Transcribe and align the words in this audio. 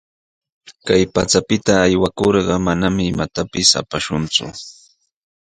Kay 0.87 1.03
pachapita 1.13 1.73
aywakurqa, 1.87 2.55
manami 2.65 3.03
imatapis 3.13 3.67
apakushunku. 3.81 4.45